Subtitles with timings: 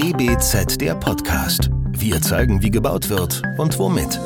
[0.00, 1.70] DBZ der Podcast.
[1.90, 4.20] Wir zeigen, wie gebaut wird und womit.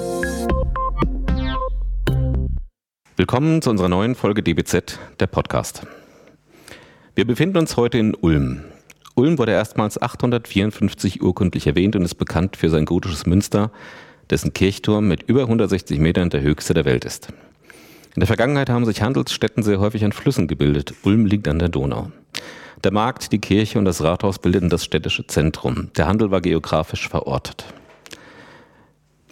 [3.16, 5.86] Willkommen zu unserer neuen Folge DBZ der Podcast.
[7.14, 8.60] Wir befinden uns heute in Ulm.
[9.14, 13.72] Ulm wurde erstmals 854 urkundlich erwähnt und ist bekannt für sein gotisches Münster,
[14.28, 17.28] dessen Kirchturm mit über 160 Metern der höchste der Welt ist.
[18.14, 20.92] In der Vergangenheit haben sich Handelsstätten sehr häufig an Flüssen gebildet.
[21.02, 22.12] Ulm liegt an der Donau.
[22.84, 25.90] Der Markt, die Kirche und das Rathaus bildeten das städtische Zentrum.
[25.96, 27.64] Der Handel war geografisch verortet.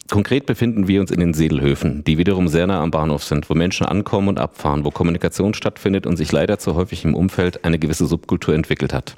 [0.09, 3.55] Konkret befinden wir uns in den Sedelhöfen, die wiederum sehr nah am Bahnhof sind, wo
[3.55, 7.81] Menschen ankommen und abfahren, wo Kommunikation stattfindet und sich leider zu häufig im Umfeld eine
[7.81, 9.17] gewisse Subkultur entwickelt hat.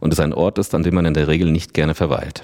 [0.00, 2.42] Und es ein Ort ist, an dem man in der Regel nicht gerne verweilt.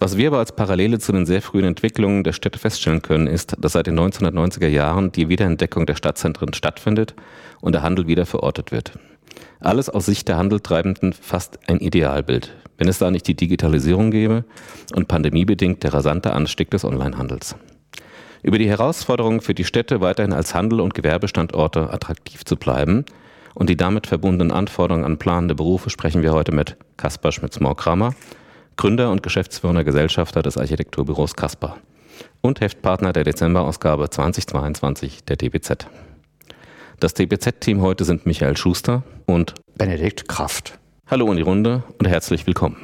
[0.00, 3.54] Was wir aber als Parallele zu den sehr frühen Entwicklungen der Städte feststellen können, ist,
[3.60, 7.14] dass seit den 1990er Jahren die Wiederentdeckung der Stadtzentren stattfindet
[7.60, 8.92] und der Handel wieder verortet wird.
[9.60, 14.44] Alles aus Sicht der Handeltreibenden fast ein Idealbild, wenn es da nicht die Digitalisierung gäbe
[14.94, 17.56] und pandemiebedingt der rasante Anstieg des Onlinehandels.
[18.42, 23.04] Über die Herausforderungen für die Städte weiterhin als Handel- und Gewerbestandorte attraktiv zu bleiben
[23.54, 28.14] und die damit verbundenen Anforderungen an planende Berufe sprechen wir heute mit Kaspar Schmitz-Morkramer,
[28.76, 31.76] Gründer und geschäftsführender Gesellschafter des Architekturbüros Caspar
[32.40, 35.86] und Heftpartner der Dezemberausgabe 2022 der DBZ.
[37.00, 40.78] Das DBZ-Team heute sind Michael Schuster und Benedikt Kraft.
[41.06, 42.76] Hallo in die Runde und herzlich willkommen.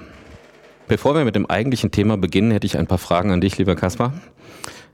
[0.88, 3.76] Bevor wir mit dem eigentlichen Thema beginnen, hätte ich ein paar Fragen an dich, lieber
[3.76, 4.14] Kaspar.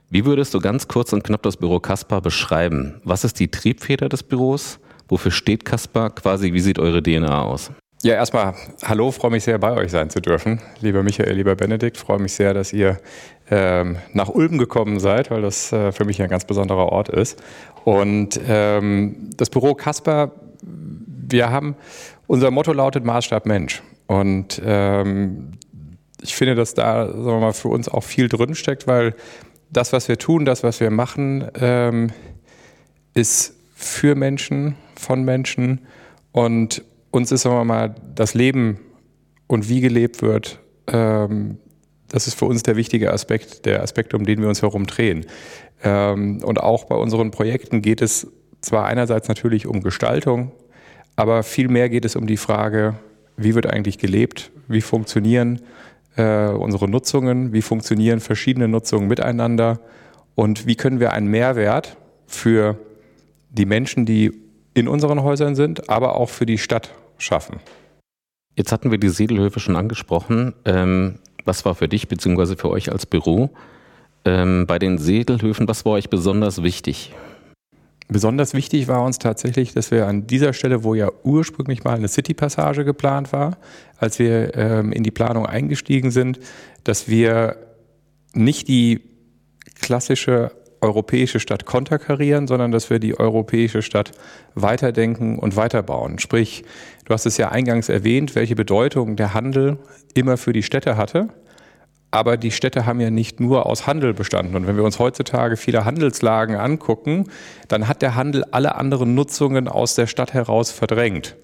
[0.09, 2.99] Wie würdest du ganz kurz und knapp das Büro Caspar beschreiben?
[3.05, 4.79] Was ist die Triebfeder des Büros?
[5.07, 6.09] Wofür steht Caspar?
[6.09, 7.71] Quasi, wie sieht eure DNA aus?
[8.05, 10.61] Ja, erstmal hallo, freue mich sehr, bei euch sein zu dürfen.
[10.81, 12.99] Lieber Michael, lieber Benedikt, freue mich sehr, dass ihr
[13.49, 17.41] ähm, nach Ulm gekommen seid, weil das äh, für mich ein ganz besonderer Ort ist.
[17.83, 20.31] Und ähm, das Büro Kasper,
[20.61, 21.75] wir haben,
[22.27, 23.81] unser Motto lautet Maßstab Mensch.
[24.07, 25.53] Und ähm,
[26.21, 29.15] ich finde, dass da sagen wir mal, für uns auch viel drinsteckt, weil
[29.69, 32.11] das, was wir tun, das, was wir machen, ähm,
[33.13, 35.79] ist für Menschen, von Menschen
[36.31, 38.79] und uns ist, sagen wir mal, das Leben
[39.47, 41.57] und wie gelebt wird, ähm,
[42.09, 45.25] das ist für uns der wichtige Aspekt, der Aspekt, um den wir uns herum drehen.
[45.83, 48.27] Ähm, und auch bei unseren Projekten geht es
[48.61, 50.51] zwar einerseits natürlich um Gestaltung,
[51.15, 52.95] aber vielmehr geht es um die Frage,
[53.35, 55.61] wie wird eigentlich gelebt, wie funktionieren
[56.15, 59.79] äh, unsere Nutzungen, wie funktionieren verschiedene Nutzungen miteinander
[60.35, 62.77] und wie können wir einen Mehrwert für
[63.49, 64.31] die Menschen, die
[64.73, 67.59] in unseren Häusern sind, aber auch für die Stadt schaffen.
[68.55, 70.53] Jetzt hatten wir die Sedelhöfe schon angesprochen.
[70.65, 72.55] Ähm, was war für dich bzw.
[72.55, 73.49] für euch als Büro
[74.25, 77.13] ähm, bei den Sedelhöfen, was war euch besonders wichtig?
[78.09, 82.07] Besonders wichtig war uns tatsächlich, dass wir an dieser Stelle, wo ja ursprünglich mal eine
[82.07, 83.57] City-Passage geplant war,
[83.97, 86.39] als wir ähm, in die Planung eingestiegen sind,
[86.83, 87.55] dass wir
[88.33, 89.01] nicht die
[89.79, 90.51] klassische
[90.81, 94.11] europäische Stadt konterkarieren, sondern dass wir die europäische Stadt
[94.53, 96.19] weiterdenken und weiterbauen.
[96.19, 96.65] Sprich,
[97.05, 99.77] du hast es ja eingangs erwähnt, welche Bedeutung der Handel
[100.13, 101.29] immer für die Städte hatte.
[102.13, 104.55] Aber die Städte haben ja nicht nur aus Handel bestanden.
[104.55, 107.25] Und wenn wir uns heutzutage viele Handelslagen angucken,
[107.69, 111.35] dann hat der Handel alle anderen Nutzungen aus der Stadt heraus verdrängt.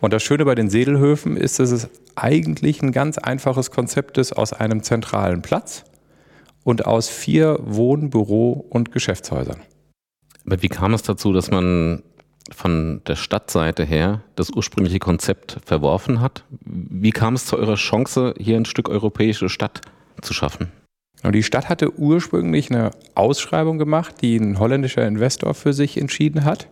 [0.00, 4.32] Und das Schöne bei den Sedelhöfen ist, dass es eigentlich ein ganz einfaches Konzept ist
[4.32, 5.84] aus einem zentralen Platz
[6.64, 9.60] und aus vier Wohn-, Büro- und Geschäftshäusern.
[10.46, 12.02] Aber wie kam es dazu, dass man
[12.50, 16.44] von der Stadtseite her das ursprüngliche Konzept verworfen hat?
[16.62, 19.82] Wie kam es zu eurer Chance, hier ein Stück europäische Stadt
[20.22, 20.68] zu schaffen?
[21.22, 26.44] Und die Stadt hatte ursprünglich eine Ausschreibung gemacht, die ein holländischer Investor für sich entschieden
[26.44, 26.68] hat,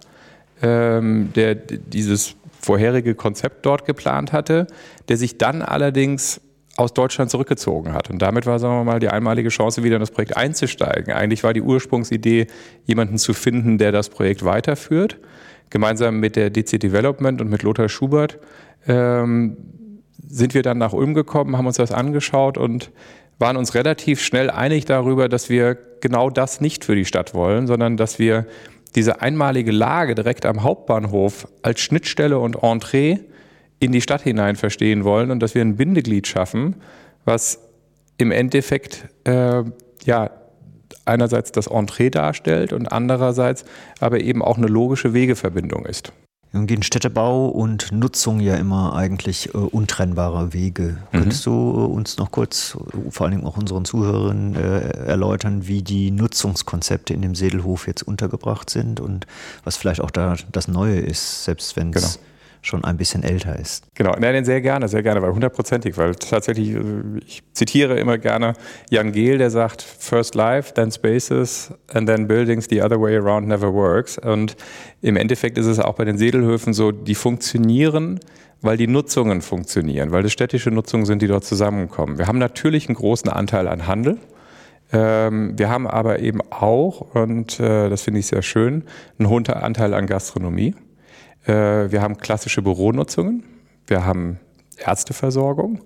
[0.63, 4.67] ähm, der dieses vorherige Konzept dort geplant hatte,
[5.09, 6.41] der sich dann allerdings
[6.77, 8.11] aus Deutschland zurückgezogen hat.
[8.11, 11.13] Und damit war, sagen wir mal, die einmalige Chance, wieder in das Projekt einzusteigen.
[11.13, 12.49] Eigentlich war die Ursprungsidee,
[12.85, 15.19] jemanden zu finden, der das Projekt weiterführt.
[15.71, 18.39] Gemeinsam mit der DC Development und mit Lothar Schubert
[18.87, 19.57] ähm,
[20.27, 22.91] sind wir dann nach Ulm gekommen, haben uns das angeschaut und
[23.39, 27.67] waren uns relativ schnell einig darüber, dass wir genau das nicht für die Stadt wollen,
[27.67, 28.47] sondern dass wir
[28.95, 33.19] diese einmalige Lage direkt am Hauptbahnhof als Schnittstelle und Entree
[33.81, 36.77] in die Stadt hinein verstehen wollen und dass wir ein Bindeglied schaffen,
[37.25, 37.59] was
[38.19, 39.65] im Endeffekt äh,
[40.05, 40.31] ja
[41.05, 43.65] einerseits das Entree darstellt und andererseits
[44.01, 46.13] aber eben auch eine logische Wegeverbindung ist.
[46.55, 50.99] Nun gehen Städtebau und Nutzung ja immer eigentlich äh, untrennbare Wege.
[51.11, 51.19] Mhm.
[51.19, 52.79] Könntest du äh, uns noch kurz,
[53.11, 58.71] vor allem auch unseren Zuhörern, äh, erläutern, wie die Nutzungskonzepte in dem Sedelhof jetzt untergebracht
[58.71, 59.27] sind und
[59.65, 62.25] was vielleicht auch da das Neue ist, selbst wenn es genau
[62.65, 63.85] schon ein bisschen älter ist.
[63.95, 66.81] Genau, nein, sehr gerne, sehr gerne, weil hundertprozentig, weil tatsächlich, äh,
[67.27, 68.55] ich zitiere immer gerne
[68.91, 73.47] Jan Gehl, der sagt, first life, then spaces and then buildings, the other way around
[73.47, 74.19] never works.
[74.19, 74.57] Und
[75.03, 78.19] im Endeffekt ist es auch bei den Sedelhöfen so, die funktionieren,
[78.63, 82.17] weil die Nutzungen funktionieren, weil das städtische Nutzungen sind, die dort zusammenkommen.
[82.19, 84.19] Wir haben natürlich einen großen Anteil an Handel.
[84.91, 88.85] Ähm, wir haben aber eben auch, und äh, das finde ich sehr schön,
[89.19, 90.75] einen hohen Anteil an Gastronomie.
[91.47, 93.45] Äh, wir haben klassische Büronutzungen,
[93.87, 94.39] wir haben
[94.77, 95.81] Ärzteversorgung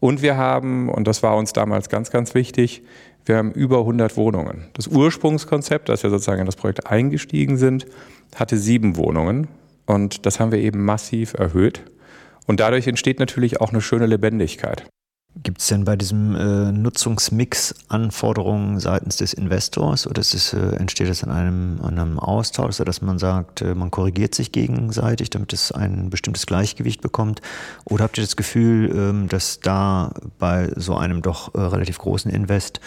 [0.00, 2.82] und wir haben, und das war uns damals ganz, ganz wichtig,
[3.26, 4.66] wir haben über 100 Wohnungen.
[4.74, 7.86] Das Ursprungskonzept, als wir sozusagen in das Projekt eingestiegen sind,
[8.34, 9.48] hatte sieben Wohnungen
[9.86, 11.82] und das haben wir eben massiv erhöht.
[12.46, 14.84] Und dadurch entsteht natürlich auch eine schöne Lebendigkeit.
[15.42, 21.08] Gibt es denn bei diesem äh, Nutzungsmix Anforderungen seitens des Investors oder es, äh, entsteht
[21.08, 25.72] das in einem, einem Austausch, sodass man sagt, äh, man korrigiert sich gegenseitig, damit es
[25.72, 27.42] ein bestimmtes Gleichgewicht bekommt?
[27.84, 32.30] Oder habt ihr das Gefühl, ähm, dass da bei so einem doch äh, relativ großen
[32.30, 32.80] Invest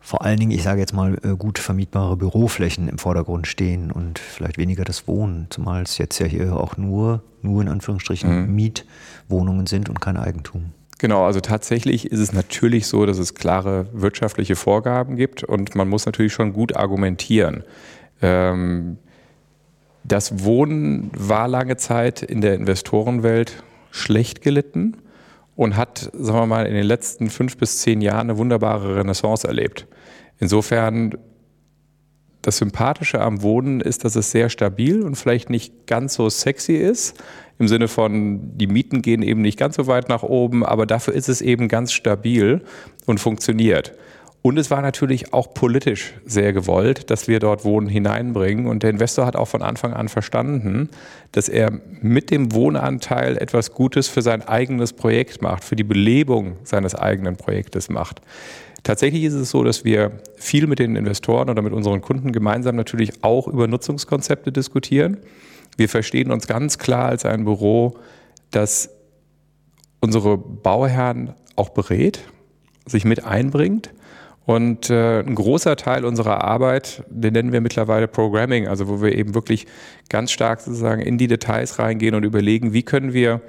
[0.00, 4.18] vor allen Dingen, ich sage jetzt mal, äh, gut vermietbare Büroflächen im Vordergrund stehen und
[4.18, 8.54] vielleicht weniger das Wohnen, zumal es jetzt ja hier auch nur, nur in Anführungsstrichen mhm.
[8.54, 10.72] Mietwohnungen sind und kein Eigentum?
[10.98, 15.88] Genau, also tatsächlich ist es natürlich so, dass es klare wirtschaftliche Vorgaben gibt und man
[15.88, 17.62] muss natürlich schon gut argumentieren.
[18.20, 18.98] Ähm,
[20.02, 24.96] das Wohnen war lange Zeit in der Investorenwelt schlecht gelitten
[25.54, 29.46] und hat, sagen wir mal, in den letzten fünf bis zehn Jahren eine wunderbare Renaissance
[29.46, 29.86] erlebt.
[30.40, 31.16] Insofern,
[32.42, 36.74] das Sympathische am Wohnen ist, dass es sehr stabil und vielleicht nicht ganz so sexy
[36.74, 37.22] ist,
[37.58, 41.14] im Sinne von, die Mieten gehen eben nicht ganz so weit nach oben, aber dafür
[41.14, 42.62] ist es eben ganz stabil
[43.06, 43.94] und funktioniert.
[44.40, 48.66] Und es war natürlich auch politisch sehr gewollt, dass wir dort Wohnen hineinbringen.
[48.66, 50.90] Und der Investor hat auch von Anfang an verstanden,
[51.32, 56.56] dass er mit dem Wohnanteil etwas Gutes für sein eigenes Projekt macht, für die Belebung
[56.62, 58.22] seines eigenen Projektes macht.
[58.88, 62.74] Tatsächlich ist es so, dass wir viel mit den Investoren oder mit unseren Kunden gemeinsam
[62.74, 65.18] natürlich auch über Nutzungskonzepte diskutieren.
[65.76, 67.98] Wir verstehen uns ganz klar als ein Büro,
[68.50, 68.88] das
[70.00, 72.20] unsere Bauherren auch berät,
[72.86, 73.90] sich mit einbringt.
[74.46, 79.14] Und äh, ein großer Teil unserer Arbeit, den nennen wir mittlerweile Programming, also wo wir
[79.14, 79.66] eben wirklich
[80.08, 83.42] ganz stark sozusagen in die Details reingehen und überlegen, wie können wir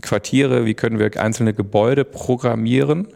[0.00, 3.08] Quartiere, wie können wir einzelne Gebäude programmieren,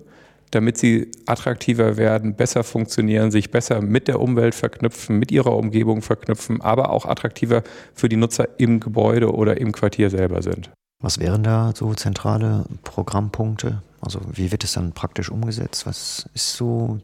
[0.50, 6.02] damit sie attraktiver werden, besser funktionieren, sich besser mit der Umwelt verknüpfen, mit ihrer Umgebung
[6.02, 7.62] verknüpfen, aber auch attraktiver
[7.94, 10.70] für die Nutzer im Gebäude oder im Quartier selber sind.
[11.02, 13.82] Was wären da so zentrale Programmpunkte?
[14.00, 15.86] Also wie wird es dann praktisch umgesetzt?
[15.86, 16.98] Was ist so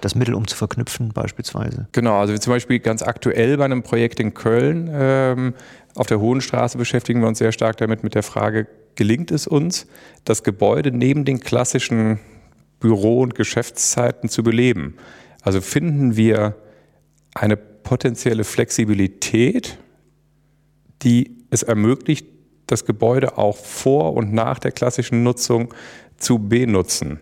[0.00, 1.88] das Mittel, um zu verknüpfen beispielsweise?
[1.92, 5.54] Genau, also zum Beispiel ganz aktuell bei einem Projekt in Köln ähm,
[5.94, 9.46] auf der Hohen Straße beschäftigen wir uns sehr stark damit mit der Frage, gelingt es
[9.46, 9.86] uns,
[10.24, 12.18] das Gebäude neben den klassischen
[12.84, 14.96] Büro- und Geschäftszeiten zu beleben.
[15.40, 16.54] Also finden wir
[17.34, 19.78] eine potenzielle Flexibilität,
[21.00, 22.26] die es ermöglicht,
[22.66, 25.72] das Gebäude auch vor und nach der klassischen Nutzung
[26.18, 27.20] zu benutzen.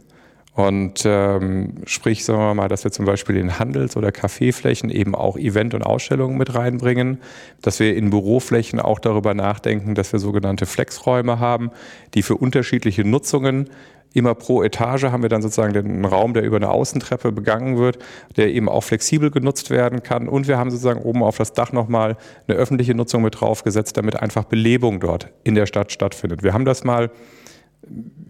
[0.54, 5.14] Und ähm, sprich, sagen wir mal, dass wir zum Beispiel in Handels- oder Kaffeeflächen eben
[5.14, 7.22] auch Event- und Ausstellungen mit reinbringen,
[7.62, 11.70] dass wir in Büroflächen auch darüber nachdenken, dass wir sogenannte Flexräume haben,
[12.12, 13.71] die für unterschiedliche Nutzungen
[14.14, 17.99] immer pro Etage haben wir dann sozusagen den Raum, der über eine Außentreppe begangen wird,
[18.37, 20.28] der eben auch flexibel genutzt werden kann.
[20.28, 22.16] Und wir haben sozusagen oben auf das Dach nochmal
[22.47, 26.42] eine öffentliche Nutzung mit draufgesetzt, damit einfach Belebung dort in der Stadt stattfindet.
[26.42, 27.11] Wir haben das mal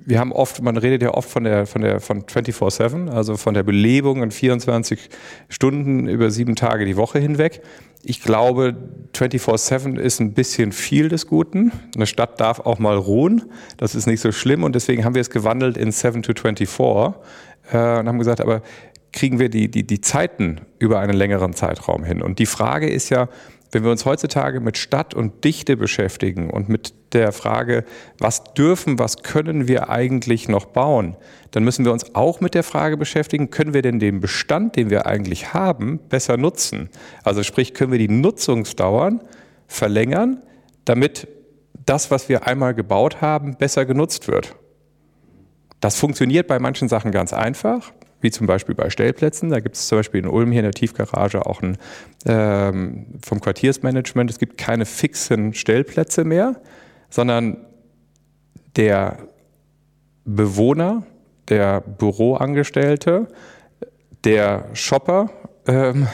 [0.05, 3.55] wir haben oft, man redet ja oft von der, von der, von 24-7, also von
[3.55, 5.09] der Belebung in 24
[5.49, 7.63] Stunden über sieben Tage die Woche hinweg.
[8.03, 8.75] Ich glaube,
[9.15, 11.71] 24-7 ist ein bisschen viel des Guten.
[11.95, 13.45] Eine Stadt darf auch mal ruhen.
[13.77, 14.65] Das ist nicht so schlimm.
[14.65, 16.69] Und deswegen haben wir es gewandelt in 7 to 24
[17.71, 18.63] äh, und haben gesagt, aber
[19.13, 22.23] kriegen wir die, die, die Zeiten über einen längeren Zeitraum hin?
[22.23, 23.29] Und die Frage ist ja,
[23.73, 27.85] wenn wir uns heutzutage mit Stadt und Dichte beschäftigen und mit der Frage,
[28.19, 31.17] was dürfen, was können wir eigentlich noch bauen,
[31.51, 34.91] dann müssen wir uns auch mit der Frage beschäftigen, können wir denn den Bestand, den
[34.91, 36.91] wir eigentlich haben, besser nutzen?
[37.25, 39.23] Also sprich, können wir die Nutzungsdauern
[39.67, 40.43] verlängern,
[40.85, 41.27] damit
[41.87, 44.55] das, was wir einmal gebaut haben, besser genutzt wird.
[45.81, 49.51] Das funktioniert bei manchen Sachen ganz einfach wie zum Beispiel bei Stellplätzen.
[49.51, 51.77] Da gibt es zum Beispiel in Ulm hier in der Tiefgarage auch ein
[52.25, 54.31] ähm, vom Quartiersmanagement.
[54.31, 56.61] Es gibt keine fixen Stellplätze mehr,
[57.11, 57.59] sondern
[58.77, 59.19] der
[60.25, 61.05] Bewohner,
[61.49, 63.29] der Büroangestellte,
[64.25, 65.31] der Shopper
[65.67, 66.07] ähm,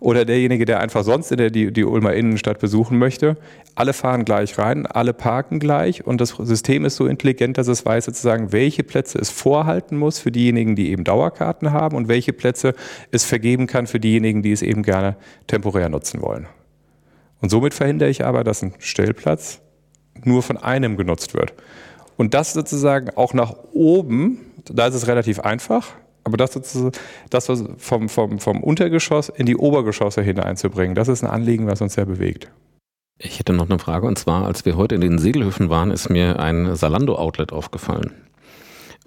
[0.00, 3.36] oder derjenige, der einfach sonst in der, die, die Ulmer Innenstadt besuchen möchte.
[3.74, 7.84] Alle fahren gleich rein, alle parken gleich und das System ist so intelligent, dass es
[7.84, 12.32] weiß sozusagen, welche Plätze es vorhalten muss für diejenigen, die eben Dauerkarten haben und welche
[12.32, 12.74] Plätze
[13.10, 15.16] es vergeben kann für diejenigen, die es eben gerne
[15.46, 16.46] temporär nutzen wollen.
[17.42, 19.60] Und somit verhindere ich aber, dass ein Stellplatz
[20.24, 21.54] nur von einem genutzt wird.
[22.16, 26.52] Und das sozusagen auch nach oben, da ist es relativ einfach, aber das,
[27.30, 31.94] das vom, vom, vom Untergeschoss in die Obergeschosse hineinzubringen, das ist ein Anliegen, was uns
[31.94, 32.50] sehr bewegt.
[33.18, 36.08] Ich hätte noch eine Frage und zwar, als wir heute in den Segelhöfen waren, ist
[36.08, 38.12] mir ein Salando-Outlet aufgefallen.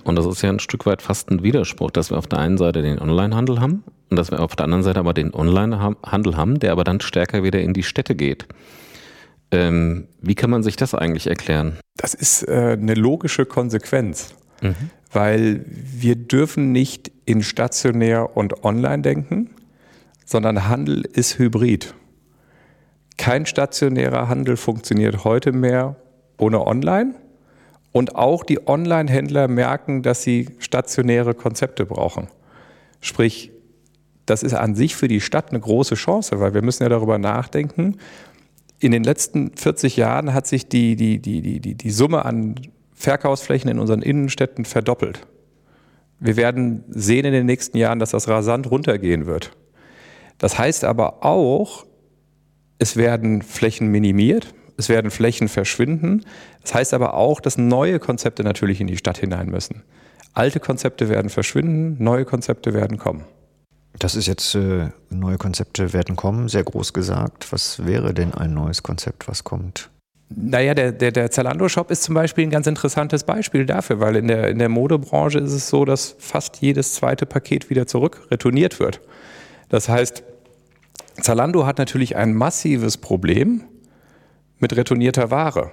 [0.04, 2.58] Und das ist ja ein Stück weit fast ein Widerspruch, dass wir auf der einen
[2.58, 6.60] Seite den Online-Handel haben und dass wir auf der anderen Seite aber den Online-Handel haben,
[6.60, 8.48] der aber dann stärker wieder in die Städte geht.
[9.52, 11.80] Ähm, wie kann man sich das eigentlich erklären?
[11.96, 14.90] Das ist äh, eine logische Konsequenz, mhm.
[15.14, 19.50] Weil wir dürfen nicht in stationär und online denken,
[20.26, 21.94] sondern Handel ist hybrid.
[23.18, 25.96] Kein stationärer Handel funktioniert heute mehr
[26.38, 27.16] ohne Online.
[27.92, 32.28] Und auch die Online-Händler merken, dass sie stationäre Konzepte brauchen.
[33.02, 33.52] Sprich,
[34.26, 37.20] das ist an sich für die Stadt eine große Chance, weil wir müssen ja darüber
[37.20, 37.98] nachdenken,
[38.80, 42.56] in den letzten 40 Jahren hat sich die, die, die, die, die, Summe an
[43.04, 45.28] Verkaufsflächen in unseren Innenstädten verdoppelt.
[46.20, 49.52] Wir werden sehen in den nächsten Jahren, dass das rasant runtergehen wird.
[50.38, 51.86] Das heißt aber auch,
[52.80, 56.24] es werden Flächen minimiert, es werden Flächen verschwinden.
[56.62, 59.84] Das heißt aber auch, dass neue Konzepte natürlich in die Stadt hinein müssen.
[60.34, 63.26] Alte Konzepte werden verschwinden, neue Konzepte werden kommen.
[64.00, 67.52] Das ist jetzt äh, neue Konzepte werden kommen, sehr groß gesagt.
[67.52, 69.92] Was wäre denn ein neues Konzept, was kommt?
[70.36, 74.28] Naja, der, der, der Zalando-Shop ist zum Beispiel ein ganz interessantes Beispiel dafür, weil in
[74.28, 78.80] der, in der Modebranche ist es so, dass fast jedes zweite Paket wieder zurück retourniert
[78.80, 79.02] wird.
[79.70, 80.24] Das heißt,
[81.22, 83.64] Zalando hat natürlich ein massives Problem
[84.60, 85.72] mit retournierter Ware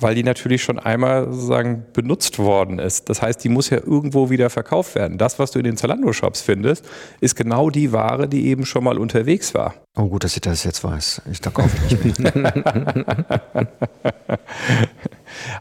[0.00, 3.08] weil die natürlich schon einmal sozusagen benutzt worden ist.
[3.08, 5.18] Das heißt, die muss ja irgendwo wieder verkauft werden.
[5.18, 6.84] Das, was du in den Zalando-Shops findest,
[7.20, 9.74] ist genau die Ware, die eben schon mal unterwegs war.
[9.96, 11.22] Oh gut, dass ich das jetzt weiß.
[11.30, 12.32] Ich da kaufe nicht mehr.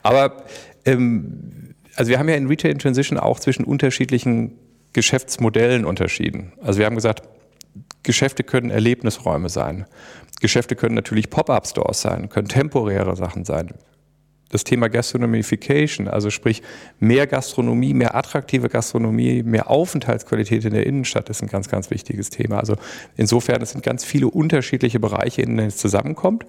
[0.03, 0.43] Aber
[0.85, 4.53] ähm, also wir haben ja in Retail in Transition auch zwischen unterschiedlichen
[4.93, 6.53] Geschäftsmodellen unterschieden.
[6.61, 7.23] Also wir haben gesagt,
[8.03, 9.85] Geschäfte können Erlebnisräume sein.
[10.39, 13.73] Geschäfte können natürlich Pop-up-Stores sein, können temporäre Sachen sein
[14.49, 16.61] das Thema Gastronomification, also sprich
[16.99, 22.29] mehr Gastronomie, mehr attraktive Gastronomie, mehr Aufenthaltsqualität in der Innenstadt ist ein ganz, ganz wichtiges
[22.29, 22.59] Thema.
[22.59, 22.75] Also
[23.15, 26.45] insofern, es sind ganz viele unterschiedliche Bereiche, in denen es zusammenkommt.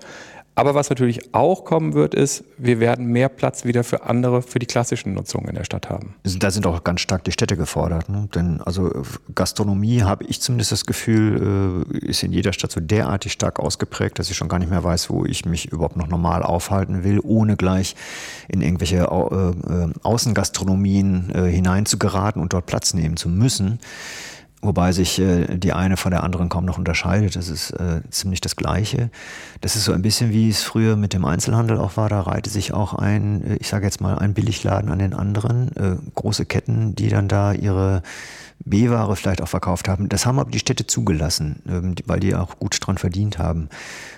[0.59, 4.59] Aber was natürlich auch kommen wird, ist, wir werden mehr Platz wieder für andere, für
[4.59, 6.17] die klassischen Nutzungen in der Stadt haben.
[6.25, 8.09] Da sind auch ganz stark die Städte gefordert.
[8.09, 8.29] Ne?
[8.35, 8.91] Denn also
[9.37, 14.19] Gastronomie, habe ich zumindest das Gefühl, äh, ist in jeder Stadt so derartig stark ausgeprägt,
[14.19, 17.21] dass ich schon gar nicht mehr weiß, wo ich mich überhaupt noch normal aufhalten will,
[17.23, 17.95] ohne gleich
[18.49, 23.79] in irgendwelche äh, äh, Außengastronomien hineinzugeraten und dort Platz nehmen zu müssen.
[24.61, 27.37] Wobei sich äh, die eine von der anderen kaum noch unterscheidet.
[27.37, 29.11] Das ist äh, ziemlich das Gleiche.
[29.61, 32.09] Das ist so ein bisschen wie es früher mit dem Einzelhandel auch war.
[32.09, 35.77] Da reihte sich auch ein, äh, ich sage jetzt mal, ein Billigladen an den anderen.
[35.77, 38.03] Äh, große Ketten, die dann da ihre
[38.65, 40.09] B-Ware vielleicht auch verkauft haben.
[40.09, 43.69] Das haben aber die Städte zugelassen, ähm, weil die auch gut dran verdient haben.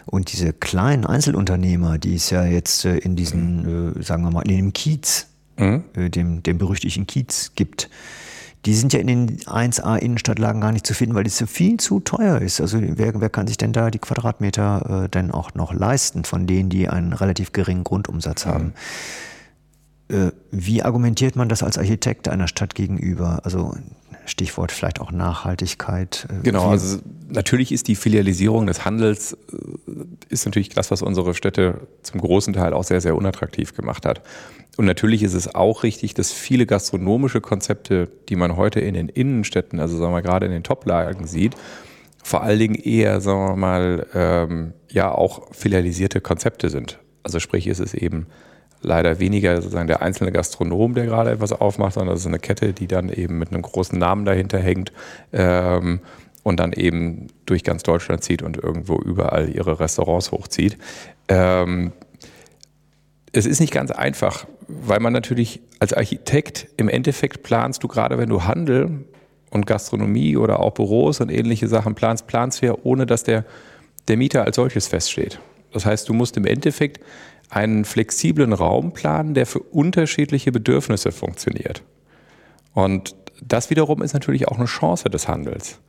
[0.07, 4.49] Und diese kleinen Einzelunternehmer, die es ja jetzt äh, in diesen, äh, sagen wir mal,
[4.49, 5.27] in dem Kiez,
[5.59, 5.85] mhm.
[5.95, 7.91] dem, dem berüchtigten Kiez gibt,
[8.67, 11.79] die sind ja in den 1A Innenstadtlagen gar nicht zu finden, weil das so viel
[11.79, 12.61] zu teuer ist.
[12.61, 16.47] Also wer, wer kann sich denn da die Quadratmeter äh, denn auch noch leisten von
[16.47, 18.75] denen, die einen relativ geringen Grundumsatz haben?
[20.09, 23.41] Äh, wie argumentiert man das als Architekt einer Stadt gegenüber?
[23.45, 23.75] Also
[24.27, 26.27] Stichwort vielleicht auch Nachhaltigkeit.
[26.31, 26.99] Äh, genau, also
[27.29, 29.37] natürlich ist die Filialisierung des Handels äh,
[30.31, 34.23] ist natürlich das, was unsere Städte zum großen Teil auch sehr, sehr unattraktiv gemacht hat.
[34.77, 39.09] Und natürlich ist es auch richtig, dass viele gastronomische Konzepte, die man heute in den
[39.09, 41.55] Innenstädten, also sagen wir gerade in den Toplagen sieht,
[42.23, 46.99] vor allen Dingen eher, sagen wir mal, ähm, ja auch filialisierte Konzepte sind.
[47.23, 48.27] Also sprich, ist es eben
[48.83, 52.73] leider weniger sozusagen der einzelne Gastronom, der gerade etwas aufmacht, sondern es ist eine Kette,
[52.73, 54.93] die dann eben mit einem großen Namen dahinter hängt
[55.33, 56.01] ähm,
[56.43, 60.79] und dann eben durch ganz Deutschland zieht und irgendwo überall ihre Restaurants hochzieht.
[61.29, 61.93] Ähm,
[63.33, 68.19] es ist nicht ganz einfach, weil man natürlich als Architekt im Endeffekt planst du gerade,
[68.19, 69.05] wenn du Handel
[69.51, 73.45] und Gastronomie oder auch Büros und ähnliche Sachen planst, planst du ja ohne, dass der,
[74.09, 75.39] der Mieter als solches feststeht.
[75.73, 77.01] Das heißt, du musst im Endeffekt
[77.51, 81.83] einen flexiblen Raum planen, der für unterschiedliche Bedürfnisse funktioniert.
[82.75, 85.81] Und das wiederum ist natürlich auch eine Chance des Handels.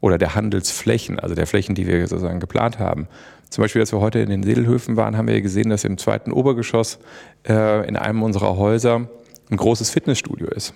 [0.00, 3.08] Oder der Handelsflächen, also der Flächen, die wir sozusagen geplant haben.
[3.50, 6.32] Zum Beispiel, als wir heute in den Sedelhöfen waren, haben wir gesehen, dass im zweiten
[6.32, 6.98] Obergeschoss
[7.48, 9.08] äh, in einem unserer Häuser
[9.50, 10.74] ein großes Fitnessstudio ist.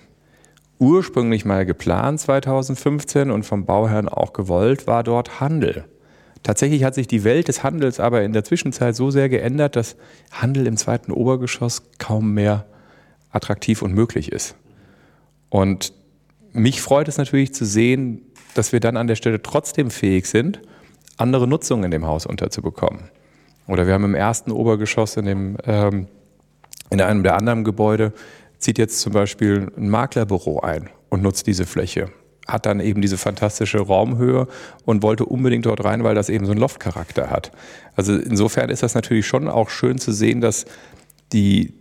[0.79, 5.85] Ursprünglich mal geplant 2015 und vom Bauherrn auch gewollt, war dort Handel.
[6.41, 9.95] Tatsächlich hat sich die Welt des Handels aber in der Zwischenzeit so sehr geändert, dass
[10.31, 12.65] Handel im zweiten Obergeschoss kaum mehr
[13.31, 14.55] attraktiv und möglich ist.
[15.49, 15.93] Und
[16.51, 18.21] mich freut es natürlich zu sehen,
[18.53, 20.61] dass wir dann an der Stelle trotzdem fähig sind,
[21.17, 23.09] andere Nutzungen in dem Haus unterzubekommen.
[23.67, 26.07] Oder wir haben im ersten Obergeschoss in, dem, ähm,
[26.89, 28.13] in einem der anderen Gebäude,
[28.57, 32.09] zieht jetzt zum Beispiel ein Maklerbüro ein und nutzt diese Fläche.
[32.47, 34.47] Hat dann eben diese fantastische Raumhöhe
[34.85, 37.51] und wollte unbedingt dort rein, weil das eben so einen Loftcharakter hat.
[37.95, 40.65] Also insofern ist das natürlich schon auch schön zu sehen, dass
[41.31, 41.73] die,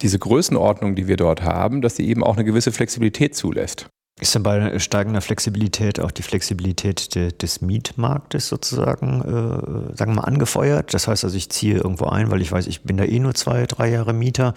[0.00, 3.88] diese Größenordnung, die wir dort haben, dass die eben auch eine gewisse Flexibilität zulässt.
[4.22, 10.20] Ist denn bei steigender Flexibilität auch die Flexibilität de, des Mietmarktes sozusagen, äh, sagen wir
[10.20, 10.94] mal, angefeuert?
[10.94, 13.34] Das heißt also, ich ziehe irgendwo ein, weil ich weiß, ich bin da eh nur
[13.34, 14.54] zwei, drei Jahre Mieter.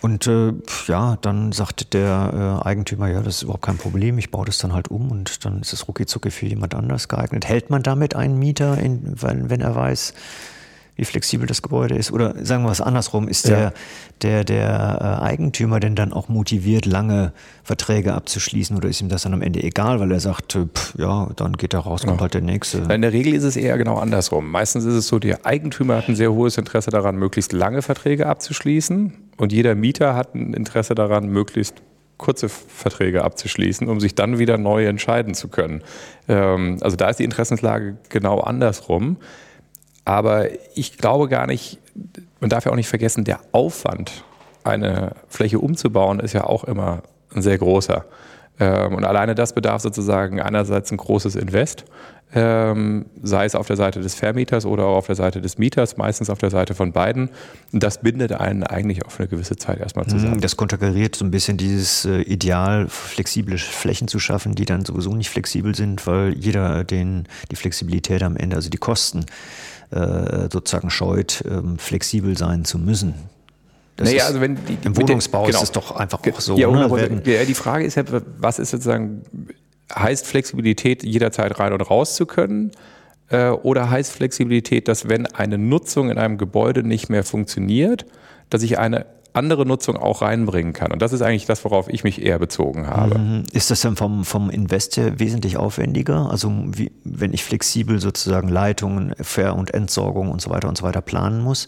[0.00, 0.52] Und äh,
[0.88, 4.58] ja, dann sagt der äh, Eigentümer, ja, das ist überhaupt kein Problem, ich baue das
[4.58, 7.46] dann halt um und dann ist es rucki für jemand anders geeignet.
[7.46, 10.12] Hält man damit einen Mieter, in, wenn, wenn er weiß,
[10.98, 12.10] wie flexibel das Gebäude ist?
[12.10, 13.72] Oder sagen wir es andersrum, ist der, ja.
[14.22, 19.22] der, der äh, Eigentümer denn dann auch motiviert, lange Verträge abzuschließen oder ist ihm das
[19.22, 22.16] dann am Ende egal, weil er sagt, äh, pff, ja, dann geht er raus, kommt
[22.16, 22.22] ja.
[22.22, 22.78] halt der nächste?
[22.92, 24.50] In der Regel ist es eher genau andersrum.
[24.50, 28.26] Meistens ist es so, der Eigentümer hat ein sehr hohes Interesse daran, möglichst lange Verträge
[28.26, 31.76] abzuschließen und jeder Mieter hat ein Interesse daran, möglichst
[32.16, 35.82] kurze Verträge abzuschließen, um sich dann wieder neu entscheiden zu können.
[36.26, 39.18] Ähm, also da ist die Interessenslage genau andersrum.
[40.08, 41.76] Aber ich glaube gar nicht,
[42.40, 44.24] man darf ja auch nicht vergessen, der Aufwand,
[44.64, 47.02] eine Fläche umzubauen, ist ja auch immer
[47.34, 48.06] ein sehr großer.
[48.58, 51.84] Ähm, und alleine das bedarf sozusagen einerseits ein großes Invest,
[52.34, 55.98] ähm, sei es auf der Seite des Vermieters oder auch auf der Seite des Mieters,
[55.98, 57.28] meistens auf der Seite von beiden.
[57.74, 60.40] Und das bindet einen eigentlich auf eine gewisse Zeit erstmal mhm, zusammen.
[60.40, 65.14] Das konterkariert so ein bisschen dieses äh, Ideal, flexible Flächen zu schaffen, die dann sowieso
[65.14, 69.26] nicht flexibel sind, weil jeder den, die Flexibilität am Ende, also die Kosten,
[69.90, 73.14] äh, sozusagen scheut, ähm, flexibel sein zu müssen.
[73.96, 75.58] Das naja, also wenn die, Im Wohnungsbau genau.
[75.58, 76.56] ist es doch einfach auch so.
[76.56, 77.22] Ja, ne?
[77.24, 78.04] ja, die Frage ist ja,
[78.38, 79.22] was ist sozusagen,
[79.92, 82.70] heißt Flexibilität jederzeit rein und raus zu können?
[83.28, 88.06] Äh, oder heißt Flexibilität, dass wenn eine Nutzung in einem Gebäude nicht mehr funktioniert,
[88.50, 89.06] dass ich eine
[89.38, 90.92] andere Nutzung auch reinbringen kann.
[90.92, 93.18] Und das ist eigentlich das, worauf ich mich eher bezogen habe.
[93.18, 93.42] Mhm.
[93.52, 96.30] Ist das dann vom, vom Investor wesentlich aufwendiger?
[96.30, 100.84] Also wie, wenn ich flexibel sozusagen Leitungen, Ver- und Entsorgung und so weiter und so
[100.84, 101.66] weiter planen muss,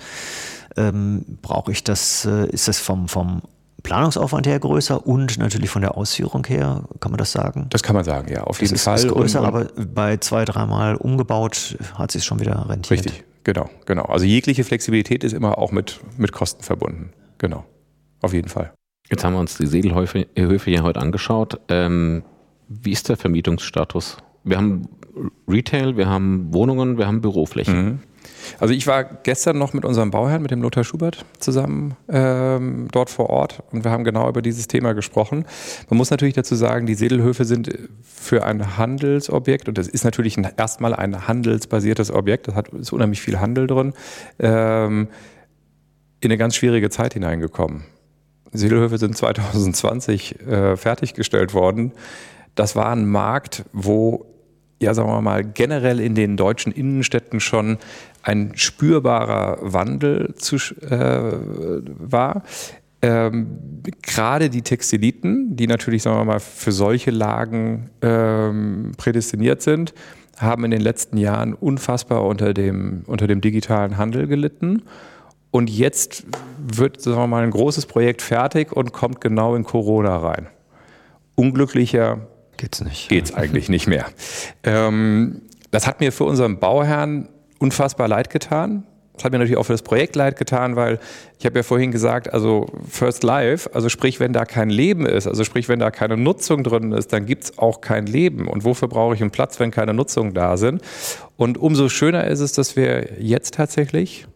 [0.76, 3.42] ähm, brauche ich das, äh, ist das vom, vom
[3.82, 7.66] Planungsaufwand her größer und natürlich von der Ausführung her, kann man das sagen?
[7.70, 8.96] Das kann man sagen, ja, auf jeden ist, Fall.
[8.96, 12.90] Ist größer, und, aber bei zwei, dreimal umgebaut hat sich schon wieder rentiert.
[12.90, 14.02] Richtig, genau, genau.
[14.02, 17.12] Also jegliche Flexibilität ist immer auch mit, mit Kosten verbunden.
[17.40, 17.64] Genau,
[18.20, 18.72] auf jeden Fall.
[19.08, 20.26] Jetzt haben wir uns die Segelhöfe
[20.70, 21.58] hier heute angeschaut.
[21.68, 22.22] Ähm,
[22.68, 24.18] wie ist der Vermietungsstatus?
[24.44, 24.88] Wir haben
[25.48, 27.84] Retail, wir haben Wohnungen, wir haben Büroflächen.
[27.84, 27.98] Mhm.
[28.58, 33.08] Also ich war gestern noch mit unserem Bauherrn, mit dem Lothar Schubert, zusammen ähm, dort
[33.08, 35.46] vor Ort und wir haben genau über dieses Thema gesprochen.
[35.88, 37.70] Man muss natürlich dazu sagen, die Sedelhöfe sind
[38.02, 43.22] für ein Handelsobjekt und das ist natürlich ein, erstmal ein handelsbasiertes Objekt, da ist unheimlich
[43.22, 43.94] viel Handel drin.
[44.38, 45.08] Ähm,
[46.20, 47.84] in eine ganz schwierige Zeit hineingekommen.
[48.52, 51.92] Sedelhöfe sind 2020 äh, fertiggestellt worden.
[52.54, 54.26] Das war ein Markt, wo,
[54.80, 57.78] ja, sagen wir mal, generell in den deutschen Innenstädten schon
[58.22, 61.32] ein spürbarer Wandel zu, äh,
[61.98, 62.42] war.
[63.02, 69.94] Ähm, Gerade die Textiliten, die natürlich, sagen wir mal, für solche Lagen ähm, prädestiniert sind,
[70.36, 74.82] haben in den letzten Jahren unfassbar unter dem, unter dem digitalen Handel gelitten
[75.50, 76.24] und jetzt
[76.58, 80.48] wird, sagen wir mal, ein großes Projekt fertig und kommt genau in Corona rein.
[81.34, 83.08] Unglücklicher geht's nicht.
[83.08, 84.06] Geht's eigentlich nicht mehr.
[84.62, 88.84] Ähm, das hat mir für unseren Bauherrn unfassbar leid getan.
[89.14, 90.98] Das hat mir natürlich auch für das Projekt leid getan, weil
[91.38, 95.26] ich habe ja vorhin gesagt, also First Life, also sprich, wenn da kein Leben ist,
[95.26, 98.48] also sprich, wenn da keine Nutzung drin ist, dann gibt's auch kein Leben.
[98.48, 100.80] Und wofür brauche ich einen Platz, wenn keine Nutzung da sind?
[101.36, 104.26] Und umso schöner ist es, dass wir jetzt tatsächlich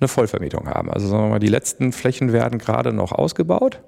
[0.00, 0.90] eine Vollvermietung haben.
[0.90, 3.80] Also sagen wir mal, die letzten Flächen werden gerade noch ausgebaut.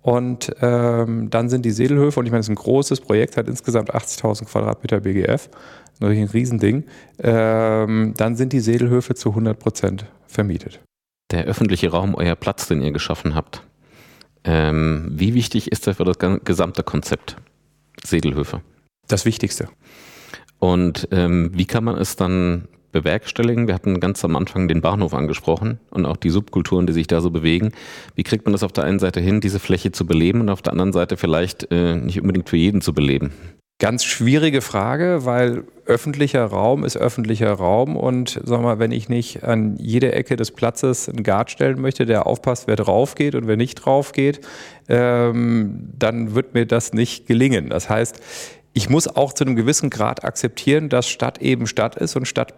[0.00, 3.48] Und ähm, dann sind die Sedelhöfe, und ich meine, es ist ein großes Projekt, hat
[3.48, 5.50] insgesamt 80.000 Quadratmeter BGF,
[5.98, 6.84] natürlich ein Riesending.
[7.18, 10.80] Ähm, dann sind die Sedelhöfe zu 100 Prozent vermietet.
[11.30, 13.62] Der öffentliche Raum, euer Platz, den ihr geschaffen habt,
[14.44, 17.36] ähm, wie wichtig ist der für das gesamte Konzept
[18.02, 18.62] Sedelhöfe?
[19.08, 19.68] Das Wichtigste.
[20.58, 23.66] Und ähm, wie kann man es dann bewerkstelligen?
[23.66, 27.20] Wir hatten ganz am Anfang den Bahnhof angesprochen und auch die Subkulturen, die sich da
[27.20, 27.72] so bewegen.
[28.14, 30.62] Wie kriegt man das auf der einen Seite hin, diese Fläche zu beleben und auf
[30.62, 33.32] der anderen Seite vielleicht äh, nicht unbedingt für jeden zu beleben?
[33.80, 39.44] Ganz schwierige Frage, weil öffentlicher Raum ist öffentlicher Raum und sag mal, wenn ich nicht
[39.44, 43.46] an jede Ecke des Platzes einen Guard stellen möchte, der aufpasst, wer drauf geht und
[43.46, 44.40] wer nicht drauf geht,
[44.88, 47.70] ähm, dann wird mir das nicht gelingen.
[47.70, 48.20] Das heißt,
[48.72, 52.54] ich muss auch zu einem gewissen Grad akzeptieren, dass Stadt eben Stadt ist und Stadt,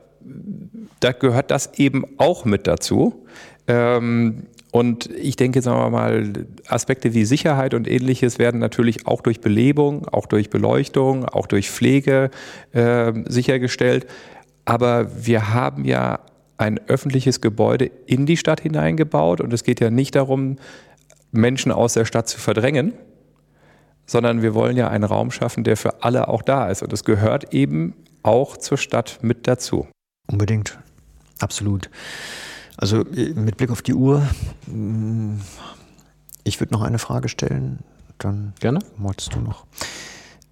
[1.01, 3.27] da gehört das eben auch mit dazu.
[3.67, 6.33] Ähm, und ich denke, sagen wir mal,
[6.69, 11.71] Aspekte wie Sicherheit und ähnliches werden natürlich auch durch Belebung, auch durch Beleuchtung, auch durch
[11.71, 12.31] Pflege
[12.73, 14.07] äh, sichergestellt.
[14.65, 16.21] Aber wir haben ja
[16.57, 20.57] ein öffentliches Gebäude in die Stadt hineingebaut und es geht ja nicht darum,
[21.33, 22.93] Menschen aus der Stadt zu verdrängen,
[24.07, 26.83] sondern wir wollen ja einen Raum schaffen, der für alle auch da ist.
[26.83, 29.87] Und es gehört eben auch zur Stadt mit dazu.
[30.31, 30.79] Unbedingt,
[31.39, 31.91] absolut.
[32.77, 34.23] Also äh, mit Blick auf die Uhr,
[34.67, 35.41] mm,
[36.45, 37.81] ich würde noch eine Frage stellen,
[38.19, 38.81] dann Gerne.
[38.97, 39.67] wolltest du noch.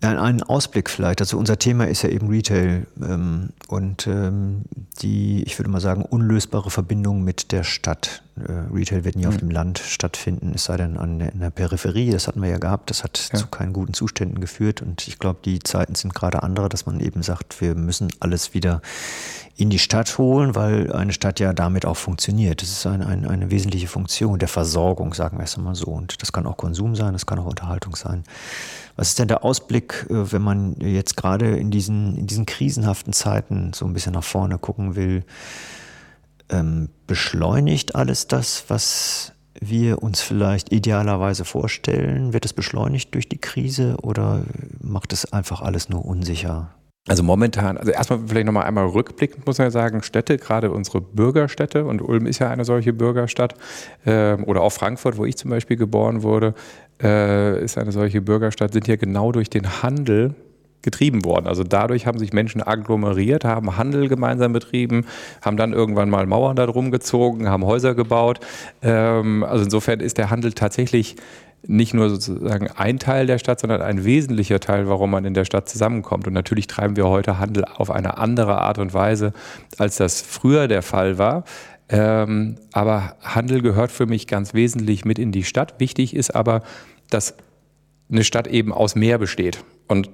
[0.01, 1.21] Einen Ausblick vielleicht.
[1.21, 4.63] Also unser Thema ist ja eben Retail ähm, und ähm,
[5.03, 8.23] die, ich würde mal sagen, unlösbare Verbindung mit der Stadt.
[8.37, 9.29] Äh, Retail wird nie mhm.
[9.29, 12.13] auf dem Land stattfinden, es sei denn an in der Peripherie.
[12.13, 12.91] Das hatten wir ja gehabt.
[12.91, 13.41] Das hat ja.
[13.41, 14.83] zu keinen guten Zuständen geführt.
[14.83, 18.55] Und ich glaube, die Zeiten sind gerade andere, dass man eben sagt, wir müssen alles
[18.55, 18.83] wieder
[19.59, 22.63] in die Stadt holen, weil eine Stadt ja damit auch funktioniert.
[22.63, 25.87] Das ist ein, ein, eine wesentliche Funktion der Versorgung, sagen wir es mal so.
[25.87, 28.23] Und das kann auch Konsum sein, das kann auch Unterhaltung sein.
[28.95, 33.13] Was ist denn der Ausblick, äh, wenn man jetzt gerade in diesen, in diesen krisenhaften
[33.13, 35.25] Zeiten so ein bisschen nach vorne gucken will?
[36.51, 42.33] Ähm, beschleunigt alles das, was wir uns vielleicht idealerweise vorstellen?
[42.33, 44.45] Wird es beschleunigt durch die Krise oder
[44.81, 46.71] macht es einfach alles nur unsicher?
[47.09, 51.01] Also momentan, also erstmal vielleicht nochmal einmal rückblickend muss man ja sagen, Städte, gerade unsere
[51.01, 53.55] Bürgerstädte, und Ulm ist ja eine solche Bürgerstadt,
[54.05, 56.55] äh, oder auch Frankfurt, wo ich zum Beispiel geboren wurde,
[57.03, 60.35] äh, ist eine solche Bürgerstadt, sind ja genau durch den Handel
[60.83, 61.47] getrieben worden.
[61.47, 65.07] Also dadurch haben sich Menschen agglomeriert, haben Handel gemeinsam betrieben,
[65.43, 68.41] haben dann irgendwann mal Mauern da drum gezogen, haben Häuser gebaut.
[68.83, 71.17] Ähm, also insofern ist der Handel tatsächlich
[71.69, 75.45] nicht nur sozusagen ein Teil der Stadt, sondern ein wesentlicher Teil, warum man in der
[75.45, 76.27] Stadt zusammenkommt.
[76.27, 79.35] Und natürlich treiben wir heute Handel auf eine andere Art und Weise,
[79.77, 81.45] als das früher der Fall war.
[81.91, 85.75] Ähm, aber Handel gehört für mich ganz wesentlich mit in die Stadt.
[85.79, 86.63] Wichtig ist aber,
[87.11, 87.35] dass
[88.11, 89.63] eine Stadt eben aus mehr besteht.
[89.89, 90.09] Und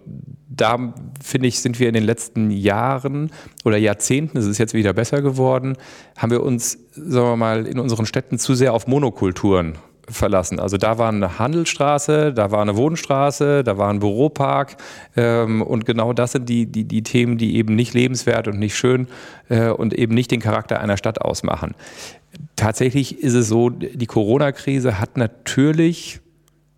[0.49, 3.31] da finde ich, sind wir in den letzten Jahren
[3.64, 5.77] oder Jahrzehnten, es ist jetzt wieder besser geworden,
[6.17, 10.61] haben wir uns, sagen wir mal, in unseren Städten zu sehr auf Monokulturen verlassen.
[10.61, 14.77] Also da war eine Handelsstraße, da war eine Wohnstraße, da war ein Büropark
[15.17, 18.77] ähm, und genau das sind die, die, die Themen, die eben nicht lebenswert und nicht
[18.77, 19.09] schön
[19.49, 21.75] äh, und eben nicht den Charakter einer Stadt ausmachen.
[22.57, 26.21] Tatsächlich ist es so, die Corona-Krise hat natürlich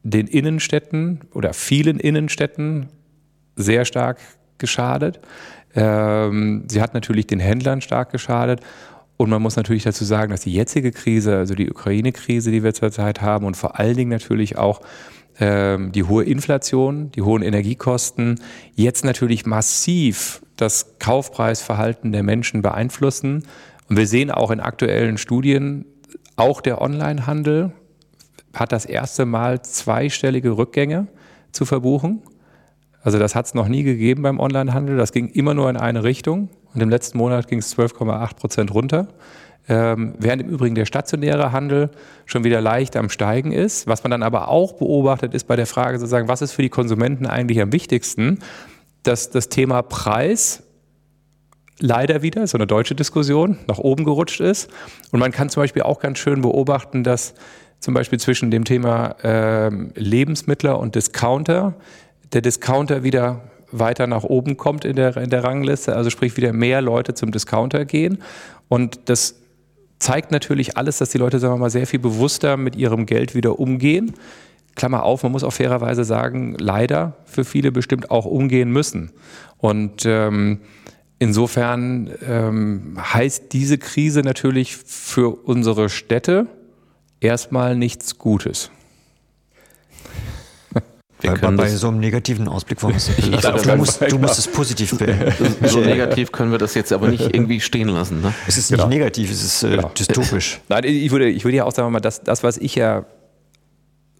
[0.03, 2.89] den Innenstädten oder vielen Innenstädten
[3.57, 4.19] sehr stark
[4.59, 5.21] geschadet.
[5.75, 8.61] Ähm, sie hat natürlich den Händlern stark geschadet
[9.17, 12.75] und man muss natürlich dazu sagen, dass die jetzige Krise, also die Ukraine-Krise, die wir
[12.75, 14.81] zurzeit haben und vor allen Dingen natürlich auch
[15.41, 18.41] ähm, die hohe Inflation, die hohen Energiekosten
[18.75, 23.45] jetzt natürlich massiv das Kaufpreisverhalten der Menschen beeinflussen.
[23.89, 25.87] Und wir sehen auch in aktuellen Studien,
[26.37, 27.73] auch der Onlinehandel
[28.55, 31.07] hat das erste Mal zweistellige Rückgänge
[31.53, 32.23] zu verbuchen.
[33.03, 34.97] Also das hat es noch nie gegeben beim Onlinehandel.
[34.97, 36.49] Das ging immer nur in eine Richtung.
[36.77, 39.09] Und im letzten Monat ging es 12,8 Prozent runter.
[39.67, 41.91] Ähm, während im Übrigen der stationäre Handel
[42.27, 43.87] schon wieder leicht am Steigen ist.
[43.87, 46.69] Was man dann aber auch beobachtet, ist bei der Frage sozusagen, was ist für die
[46.69, 48.41] Konsumenten eigentlich am wichtigsten,
[49.03, 50.65] dass das Thema Preis
[51.81, 54.71] leider wieder, so eine deutsche Diskussion, nach oben gerutscht ist.
[55.13, 57.35] Und man kann zum Beispiel auch ganz schön beobachten, dass
[57.81, 61.75] zum Beispiel zwischen dem Thema äh, Lebensmittler und Discounter
[62.33, 66.53] der Discounter wieder weiter nach oben kommt in der, in der Rangliste, also sprich wieder
[66.53, 68.19] mehr Leute zum Discounter gehen.
[68.69, 69.37] Und das
[69.99, 73.35] zeigt natürlich alles, dass die Leute, sagen wir mal, sehr viel bewusster mit ihrem Geld
[73.35, 74.15] wieder umgehen.
[74.75, 79.11] Klammer auf, man muss auch fairerweise sagen, leider für viele bestimmt auch umgehen müssen.
[79.59, 80.61] Und ähm,
[81.19, 86.47] insofern ähm, heißt diese Krise natürlich für unsere Städte
[87.21, 88.71] erstmal nichts Gutes.
[91.21, 94.49] Wir bei, bei so einem negativen Ausblick wollen wir es du, musst, du musst es
[94.49, 95.55] positiv beenden.
[95.67, 98.21] So negativ können wir das jetzt aber nicht irgendwie stehen lassen.
[98.21, 98.35] Ne?
[98.47, 98.89] Es ist nicht genau.
[98.89, 99.89] negativ, es ist äh, genau.
[99.99, 100.61] dystopisch.
[100.69, 103.05] Nein, ich würde, ich würde ja auch sagen, das, das, was ich ja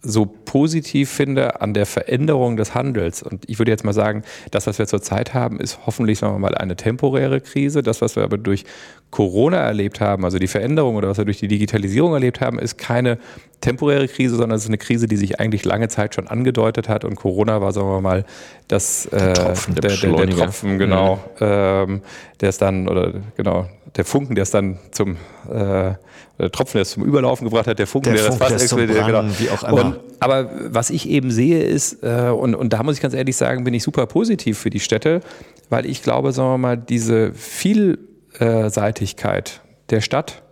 [0.07, 3.21] so positiv finde an der Veränderung des Handels.
[3.21, 6.39] Und ich würde jetzt mal sagen, das, was wir zurzeit haben, ist hoffentlich, sagen wir
[6.39, 7.83] mal, eine temporäre Krise.
[7.83, 8.63] Das, was wir aber durch
[9.11, 12.77] Corona erlebt haben, also die Veränderung oder was wir durch die Digitalisierung erlebt haben, ist
[12.77, 13.17] keine
[13.61, 17.03] temporäre Krise, sondern es ist eine Krise, die sich eigentlich lange Zeit schon angedeutet hat.
[17.03, 18.25] Und Corona war, sagen wir mal,
[18.67, 21.21] das, äh, der, Tropfen, der, der, der Tropfen, genau, mhm.
[21.41, 22.01] ähm,
[22.39, 25.17] der ist dann, oder genau, der Funken, der es dann zum
[25.51, 25.93] äh,
[26.39, 29.05] der Tropfen, der es zum Überlaufen gebracht hat, der Funken, der, der das Fass explodiert.
[29.05, 29.25] Genau.
[29.37, 29.85] Wie auch immer.
[29.85, 33.35] Und, aber was ich eben sehe ist, äh, und, und da muss ich ganz ehrlich
[33.35, 35.21] sagen, bin ich super positiv für die Städte,
[35.69, 40.43] weil ich glaube, sagen wir mal, diese Vielseitigkeit der Stadt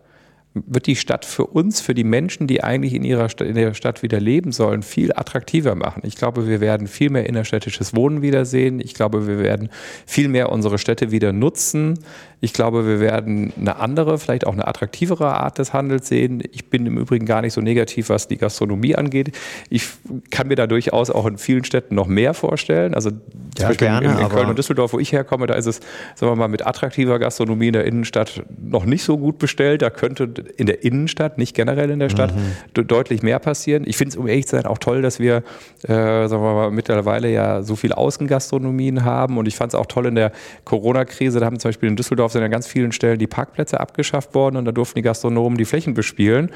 [0.55, 3.73] wird die Stadt für uns, für die Menschen, die eigentlich in ihrer Stadt, in der
[3.73, 6.01] Stadt wieder leben sollen, viel attraktiver machen.
[6.05, 8.79] Ich glaube, wir werden viel mehr innerstädtisches Wohnen wiedersehen.
[8.79, 9.69] Ich glaube, wir werden
[10.05, 11.99] viel mehr unsere Städte wieder nutzen.
[12.45, 16.43] Ich glaube, wir werden eine andere, vielleicht auch eine attraktivere Art des Handels sehen.
[16.51, 19.35] Ich bin im Übrigen gar nicht so negativ, was die Gastronomie angeht.
[19.71, 19.87] Ich
[20.29, 22.93] kann mir da durchaus auch in vielen Städten noch mehr vorstellen.
[22.93, 23.09] Also
[23.57, 25.79] ja, gerne, in, in Köln und Düsseldorf, wo ich herkomme, da ist es,
[26.13, 29.81] sagen wir mal, mit attraktiver Gastronomie in der Innenstadt noch nicht so gut bestellt.
[29.81, 32.87] Da könnte in der Innenstadt, nicht generell in der Stadt, mhm.
[32.87, 33.85] deutlich mehr passieren.
[33.87, 35.37] Ich finde es, um ehrlich zu sein, auch toll, dass wir,
[35.81, 39.39] äh, sagen wir mal, mittlerweile ja so viel Außengastronomien haben.
[39.39, 40.31] Und ich fand es auch toll in der
[40.63, 44.35] Corona-Krise, da haben zum Beispiel in Düsseldorf sind an ganz vielen Stellen die Parkplätze abgeschafft
[44.35, 46.51] worden und da durften die Gastronomen die Flächen bespielen.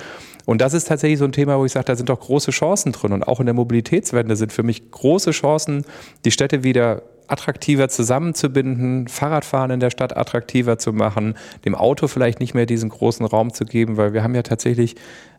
[0.45, 2.91] Und das ist tatsächlich so ein Thema, wo ich sage, da sind doch große Chancen
[2.91, 3.13] drin.
[3.13, 5.85] Und auch in der Mobilitätswende sind für mich große Chancen,
[6.25, 12.39] die Städte wieder attraktiver zusammenzubinden, Fahrradfahren in der Stadt attraktiver zu machen, dem Auto vielleicht
[12.39, 14.95] nicht mehr diesen großen Raum zu geben, weil wir haben ja tatsächlich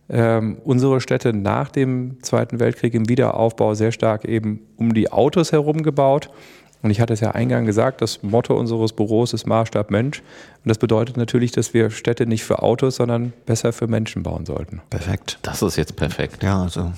[0.09, 5.53] ähm, unsere Städte nach dem Zweiten Weltkrieg im Wiederaufbau sehr stark eben um die Autos
[5.53, 6.31] herum gebaut.
[6.83, 10.21] Und ich hatte es ja eingangs gesagt, das Motto unseres Büros ist Maßstab Mensch.
[10.21, 14.47] Und das bedeutet natürlich, dass wir Städte nicht für Autos, sondern besser für Menschen bauen
[14.47, 14.81] sollten.
[14.91, 15.39] Perfekt.
[15.43, 16.43] Das ist jetzt perfekt.
[16.43, 16.93] Ja, also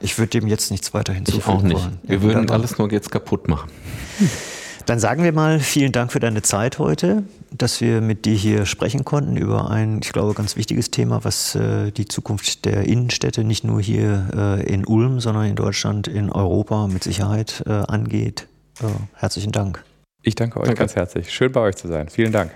[0.00, 1.82] ich würde dem jetzt nichts weiter hinzufügen ich auch nicht.
[1.82, 1.98] Wollen.
[2.02, 3.70] Wir ja, würden alles nur jetzt kaputt machen.
[4.88, 8.64] Dann sagen wir mal vielen Dank für deine Zeit heute, dass wir mit dir hier
[8.64, 13.44] sprechen konnten über ein, ich glaube, ganz wichtiges Thema, was äh, die Zukunft der Innenstädte
[13.44, 18.48] nicht nur hier äh, in Ulm, sondern in Deutschland, in Europa mit Sicherheit äh, angeht.
[18.80, 19.84] Ja, herzlichen Dank.
[20.22, 20.80] Ich danke euch danke.
[20.80, 21.32] ganz herzlich.
[21.32, 22.08] Schön bei euch zu sein.
[22.08, 22.52] Vielen Dank.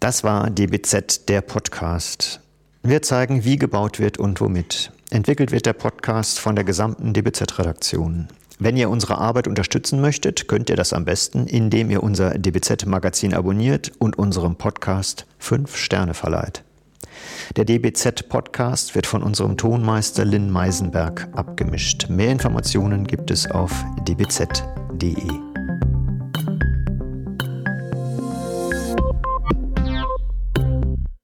[0.00, 2.40] Das war DBZ, der Podcast.
[2.82, 4.92] Wir zeigen, wie gebaut wird und womit.
[5.10, 8.28] Entwickelt wird der Podcast von der gesamten DBZ-Redaktion.
[8.58, 13.34] Wenn ihr unsere Arbeit unterstützen möchtet, könnt ihr das am besten, indem ihr unser DBZ-Magazin
[13.34, 16.62] abonniert und unserem Podcast fünf Sterne verleiht.
[17.56, 22.08] Der DBZ-Podcast wird von unserem Tonmeister Lynn Meisenberg abgemischt.
[22.08, 24.83] Mehr Informationen gibt es auf dbz.de.
[24.96, 25.53] D-E.